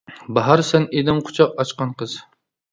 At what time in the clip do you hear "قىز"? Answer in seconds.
2.03-2.19